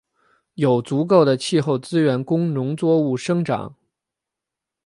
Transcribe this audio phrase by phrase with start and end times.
[0.55, 3.75] 有足够的气候资源供农作物生长。